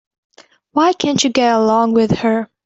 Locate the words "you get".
1.23-1.53